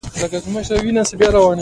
سر 0.63 0.79
یې 0.83 0.91
وځړېد. 0.95 1.35